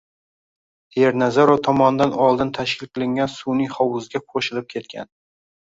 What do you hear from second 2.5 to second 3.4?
tashkil qilingan